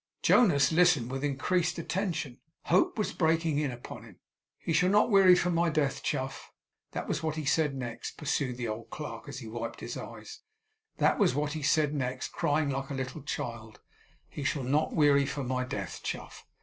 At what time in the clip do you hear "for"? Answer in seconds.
5.35-5.51, 15.27-15.43